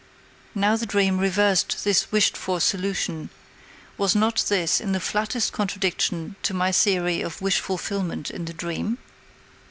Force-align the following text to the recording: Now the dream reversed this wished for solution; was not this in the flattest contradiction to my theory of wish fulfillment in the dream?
Now 0.55 0.77
the 0.77 0.87
dream 0.87 1.19
reversed 1.19 1.83
this 1.83 2.11
wished 2.11 2.35
for 2.35 2.59
solution; 2.59 3.29
was 3.99 4.15
not 4.15 4.43
this 4.49 4.81
in 4.81 4.93
the 4.93 4.99
flattest 4.99 5.53
contradiction 5.53 6.37
to 6.41 6.55
my 6.55 6.71
theory 6.71 7.21
of 7.21 7.39
wish 7.39 7.59
fulfillment 7.59 8.31
in 8.31 8.45
the 8.45 8.53
dream? 8.55 8.97